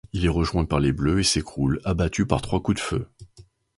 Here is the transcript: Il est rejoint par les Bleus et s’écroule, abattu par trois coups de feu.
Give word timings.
Il 0.13 0.25
est 0.25 0.29
rejoint 0.29 0.65
par 0.65 0.79
les 0.79 0.91
Bleus 0.93 1.19
et 1.19 1.23
s’écroule, 1.23 1.79
abattu 1.85 2.25
par 2.25 2.41
trois 2.41 2.59
coups 2.59 2.77
de 2.81 2.83
feu. 2.83 3.07